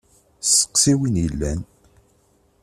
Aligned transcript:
Steqsi 0.51 0.93
win 0.99 1.15
yellan! 1.23 1.59